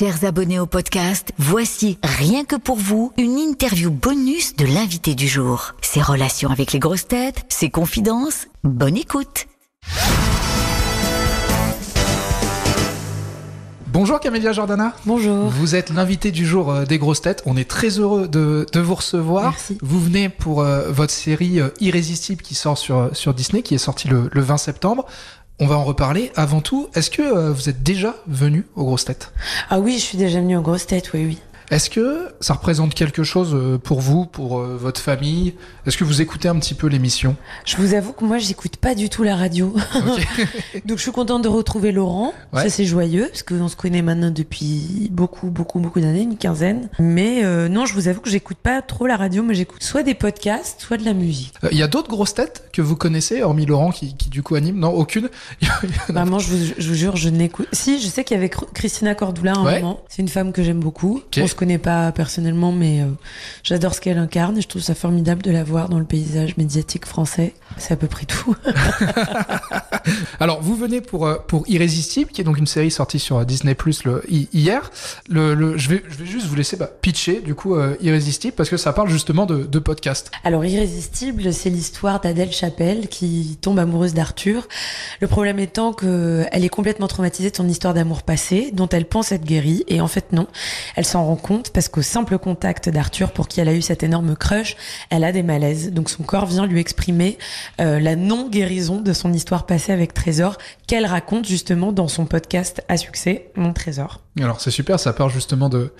[0.00, 5.28] Chers abonnés au podcast, voici rien que pour vous une interview bonus de l'invité du
[5.28, 5.74] jour.
[5.82, 8.46] Ses relations avec les grosses têtes, ses confidences.
[8.64, 9.46] Bonne écoute.
[13.92, 14.94] Bonjour Camélia Jordana.
[15.04, 15.48] Bonjour.
[15.48, 17.42] Vous êtes l'invité du jour euh, des grosses têtes.
[17.44, 19.50] On est très heureux de, de vous recevoir.
[19.50, 19.76] Merci.
[19.82, 23.78] Vous venez pour euh, votre série euh, Irrésistible qui sort sur, sur Disney, qui est
[23.78, 25.06] sortie le, le 20 septembre.
[25.62, 26.32] On va en reparler.
[26.36, 29.30] Avant tout, est-ce que euh, vous êtes déjà venu aux grosses têtes?
[29.68, 31.38] Ah oui, je suis déjà venue aux grosses têtes, oui, oui.
[31.70, 35.54] Est-ce que ça représente quelque chose euh, pour vous, pour euh, votre famille?
[35.86, 37.36] Est-ce que vous écoutez un petit peu l'émission?
[37.64, 39.72] Je vous avoue que moi, j'écoute pas du tout la radio.
[40.84, 42.32] Donc je suis contente de retrouver Laurent.
[42.52, 42.64] Ouais.
[42.64, 46.88] Ça c'est joyeux parce qu'on se connaît maintenant depuis beaucoup, beaucoup, beaucoup d'années, une quinzaine.
[46.98, 50.02] Mais euh, non, je vous avoue que j'écoute pas trop la radio, mais j'écoute soit
[50.02, 51.54] des podcasts, soit de la musique.
[51.62, 54.42] Euh, Il y a d'autres grosses têtes que vous connaissez, hormis Laurent qui, qui du
[54.42, 54.78] coup anime?
[54.78, 55.28] Non, aucune.
[56.08, 57.68] Vraiment, je vous, je vous jure, je n'écoute.
[57.72, 59.80] Si, je sais qu'il y avait Christina Cordula à un Ouais.
[59.80, 60.00] moment.
[60.08, 61.22] C'est une femme que j'aime beaucoup.
[61.38, 63.06] On se connaît pas personnellement, mais euh,
[63.62, 66.56] j'adore ce qu'elle incarne et je trouve ça formidable de la voir dans le paysage
[66.56, 67.52] médiatique français.
[67.76, 68.56] C'est à peu près tout.
[70.40, 73.44] Alors, vous venez pour, euh, pour Irrésistible, qui est donc une série sortie sur euh,
[73.44, 74.90] Disney Plus hier.
[75.28, 78.54] Le, le, je, vais, je vais juste vous laisser bah, pitcher, du coup, euh, Irrésistible,
[78.56, 80.30] parce que ça parle justement de, de podcast.
[80.44, 84.66] Alors, Irrésistible, c'est l'histoire d'Adèle Chapelle qui tombe amoureuse d'Arthur.
[85.20, 89.04] Le problème étant que elle est complètement traumatisée de son histoire d'amour passé, dont elle
[89.04, 90.46] pense être guérie, et en fait non.
[90.96, 94.02] Elle s'en rend compte parce qu'au simple contact d'Arthur, pour qui elle a eu cet
[94.02, 94.76] énorme crush,
[95.10, 95.92] elle a des malaises.
[95.92, 97.38] Donc son corps vient lui exprimer
[97.80, 100.56] euh, la non-guérison de son histoire passée avec Trésor,
[100.86, 104.20] qu'elle raconte justement dans son podcast à succès, Mon Trésor.
[104.40, 105.92] Alors, c'est super, ça part justement de,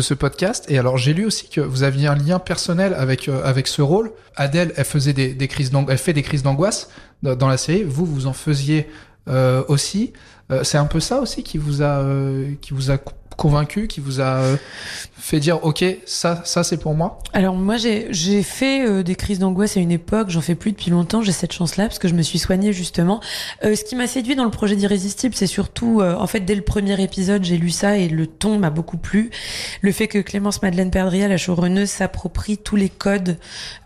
[0.00, 0.66] ce podcast.
[0.68, 4.12] Et alors, j'ai lu aussi que vous aviez un lien personnel avec, euh, ce rôle.
[4.36, 6.90] Adèle, elle, faisait des, crises fait des crises d'angoisse
[7.22, 7.84] dans, la série.
[7.84, 8.88] Vous, vous en faisiez
[9.28, 10.12] euh, aussi.
[10.62, 12.04] C'est un peu ça aussi qui vous a,
[12.60, 12.98] qui vous a
[13.40, 14.56] convaincu, qui vous a euh,
[15.16, 19.38] fait dire, OK, ça, ça c'est pour moi Alors moi j'ai fait euh, des crises
[19.38, 22.12] d'angoisse à une époque, j'en fais plus depuis longtemps, j'ai cette chance-là parce que je
[22.12, 23.20] me suis soignée justement.
[23.64, 26.60] Euh, ce qui m'a séduit dans le projet d'Irrésistible, c'est surtout en fait dès le
[26.60, 29.30] premier épisode, j'ai lu ça et le ton m'a beaucoup plu.
[29.80, 33.38] Le fait que Clémence Madeleine Perdria, la showrunneuse, s'approprie tous les codes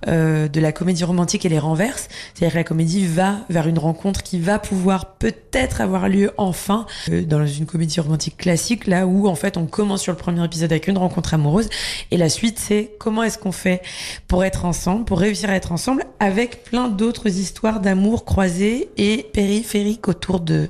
[0.07, 2.09] de la comédie romantique et les renverse.
[2.35, 6.87] C'est-à-dire que la comédie va vers une rencontre qui va pouvoir peut-être avoir lieu enfin
[7.09, 10.73] dans une comédie romantique classique, là où en fait on commence sur le premier épisode
[10.73, 11.69] avec une rencontre amoureuse
[12.11, 13.83] et la suite c'est comment est-ce qu'on fait
[14.29, 19.27] pour être ensemble, pour réussir à être ensemble avec plein d'autres histoires d'amour croisées et
[19.33, 20.69] périphériques autour de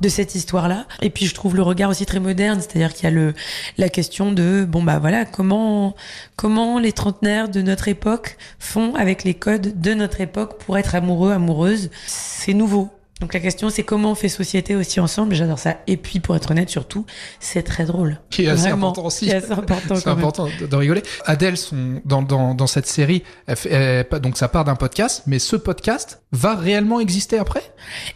[0.00, 0.86] de cette histoire-là.
[1.02, 3.32] Et puis je trouve le regard aussi très moderne, c'est-à-dire qu'il y a
[3.78, 5.94] la question de bon bah voilà comment
[6.36, 10.94] comment les trentenaires de notre époque font avec les codes de notre époque pour être
[10.94, 11.90] amoureux amoureuses.
[12.06, 12.90] C'est nouveau.
[13.20, 15.34] Donc la question c'est comment on fait société aussi ensemble.
[15.34, 15.76] J'adore ça.
[15.86, 17.06] Et puis pour être honnête surtout,
[17.40, 18.18] c'est très drôle.
[18.30, 19.32] Qui est assez Vraiment, important aussi.
[19.32, 20.18] important C'est même.
[20.18, 21.02] important de, rigoler.
[21.24, 24.74] Adèle, son, dans, dans, dans cette série, elle fait- elle- pas- donc ça part d'un
[24.74, 27.62] podcast, mais ce podcast va réellement exister après?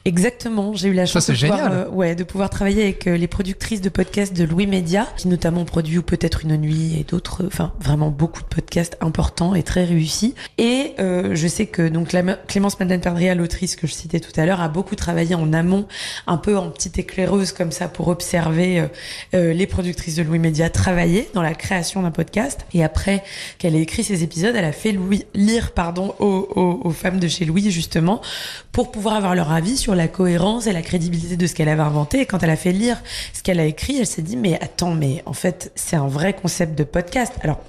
[0.05, 3.29] Exactement, j'ai eu la chance de, pouvoir, euh, ouais, de pouvoir travailler avec euh, les
[3.29, 7.45] productrices de podcasts de Louis Média, qui notamment produit ou peut-être une nuit et d'autres,
[7.47, 10.35] enfin vraiment beaucoup de podcasts importants et très réussis.
[10.59, 14.33] Et euh, je sais que donc Clém- Clémence Madeleine Perdria, l'autrice que je citais tout
[14.41, 15.87] à l'heure, a beaucoup travaillé en amont,
[16.27, 18.87] un peu en petite éclaireuse comme ça pour observer euh,
[19.35, 22.67] euh, les productrices de Louis Média travailler dans la création d'un podcast.
[22.73, 23.23] Et après
[23.59, 27.45] qu'elle ait écrit ces épisodes, elle a fait Louis, lire pardon aux femmes de chez
[27.45, 28.21] Louis justement
[28.73, 31.83] pour pouvoir avoir leur avis sur la cohérence et la crédibilité de ce qu'elle avait
[31.83, 32.21] inventé.
[32.21, 34.95] Et quand elle a fait lire ce qu'elle a écrit, elle s'est dit mais attends
[34.95, 37.33] mais en fait c'est un vrai concept de podcast.
[37.43, 37.61] Alors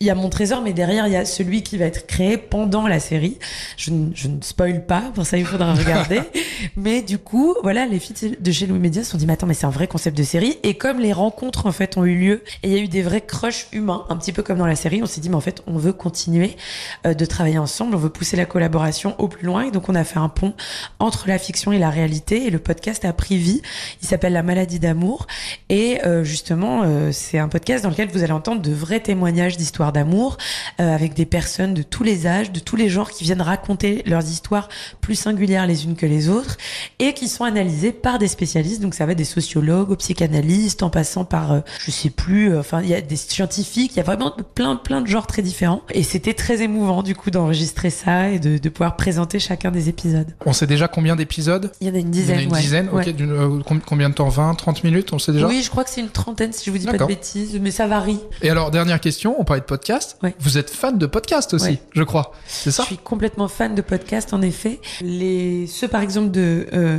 [0.00, 2.36] il y a mon trésor, mais derrière, il y a celui qui va être créé
[2.36, 3.38] pendant la série.
[3.76, 6.20] Je, ne- je ne spoil pas, pour ça, il faudra regarder.
[6.76, 9.46] mais du coup, voilà, les filles de chez Louis Média se sont dit, mais attends,
[9.46, 10.58] mais c'est un vrai concept de série.
[10.62, 13.02] Et comme les rencontres, en fait, ont eu lieu, et il y a eu des
[13.02, 15.40] vrais crushs humains, un petit peu comme dans la série, on s'est dit, mais en
[15.40, 16.56] fait, on veut continuer
[17.04, 19.62] euh, de travailler ensemble, on veut pousser la collaboration au plus loin.
[19.62, 20.54] Et donc, on a fait un pont
[21.00, 22.46] entre la fiction et la réalité.
[22.46, 23.62] Et le podcast a pris vie.
[24.02, 25.26] Il s'appelle La maladie d'amour.
[25.70, 29.56] Et euh, justement, euh, c'est un podcast dans lequel vous allez entendre de vrais témoignages
[29.56, 30.36] d'histoires d'amour
[30.80, 34.02] euh, avec des personnes de tous les âges, de tous les genres qui viennent raconter
[34.06, 34.68] leurs histoires
[35.00, 36.56] plus singulières les unes que les autres
[36.98, 38.80] et qui sont analysées par des spécialistes.
[38.82, 42.60] Donc ça va des sociologues, aux psychanalystes, en passant par, euh, je sais plus, euh,
[42.60, 45.42] enfin il y a des scientifiques, il y a vraiment plein plein de genres très
[45.42, 45.82] différents.
[45.92, 49.88] Et c'était très émouvant du coup d'enregistrer ça et de, de pouvoir présenter chacun des
[49.88, 50.26] épisodes.
[50.46, 51.72] On sait déjà combien d'épisodes?
[51.80, 52.38] Il y en a une Il y en dizaine.
[52.38, 52.60] a une ouais.
[52.60, 53.08] dizaine, Ouais.
[53.08, 53.20] ok.
[53.20, 54.28] euh, com- combien de temps?
[54.28, 55.46] 20, 30 minutes On sait déjà?
[55.46, 57.70] Oui, je crois que c'est une trentaine si je vous dis pas de bêtises, mais
[57.70, 58.18] ça varie.
[58.42, 59.77] Et alors, dernière question, on parlait de podcast.
[60.22, 60.34] Ouais.
[60.40, 61.78] Vous êtes fan de podcast aussi, Ouais.
[61.92, 62.32] je crois.
[62.46, 64.80] C'est ça Je suis complètement fan de podcasts, en effet.
[65.00, 66.98] Les, ceux, par exemple, de euh,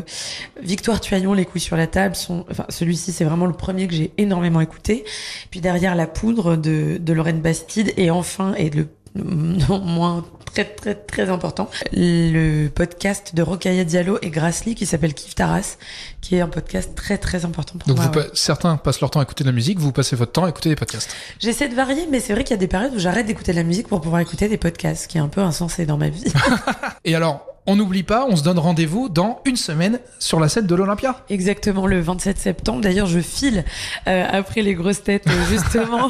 [0.62, 3.94] Victoire Tuaillon, Les couilles sur la table, sont, enfin, celui-ci, c'est vraiment le premier que
[3.94, 5.04] j'ai énormément écouté.
[5.52, 7.94] Puis derrière, La poudre de, de Lorraine Bastide.
[7.98, 8.88] Et enfin, et le
[9.70, 15.14] non moins très, très, très important, le podcast de Rokhaya Diallo et Grassly qui s'appelle
[15.14, 15.78] Kif Taras,
[16.22, 18.08] qui est un podcast très, très important pour Donc moi.
[18.08, 18.26] vous ouais.
[18.28, 20.50] pa- certains passent leur temps à écouter de la musique, vous passez votre temps à
[20.50, 21.16] écouter des podcasts.
[21.40, 23.58] J'essaie de varier, mais c'est vrai qu'il y a des périodes où j'arrête d'écouter de
[23.58, 26.10] la musique pour pouvoir écouter des podcasts, ce qui est un peu insensé dans ma
[26.10, 26.24] vie.
[27.06, 30.66] Et alors, on n'oublie pas, on se donne rendez-vous dans une semaine sur la scène
[30.66, 31.24] de l'Olympia.
[31.30, 32.82] Exactement, le 27 septembre.
[32.82, 33.64] D'ailleurs, je file
[34.08, 36.10] euh, après les grosses têtes, euh, justement,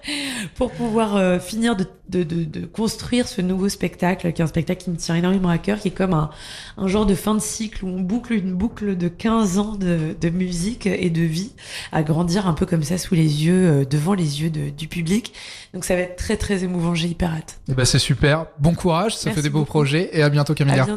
[0.54, 4.48] pour pouvoir euh, finir de, de, de, de construire ce nouveau spectacle, qui est un
[4.48, 6.28] spectacle qui me tient énormément à cœur, qui est comme un,
[6.76, 10.14] un genre de fin de cycle où on boucle une boucle de 15 ans de,
[10.20, 11.52] de musique et de vie
[11.90, 15.32] à grandir un peu comme ça sous les yeux, euh, devant les yeux du public.
[15.72, 17.60] Donc ça va être très très émouvant, j'ai hyper hâte.
[17.68, 18.46] Eh ben, c'est super.
[18.58, 19.70] Bon courage, ça Merci fait des beaux beaucoup.
[19.70, 20.82] projets et à bientôt Camélia.
[20.82, 20.86] À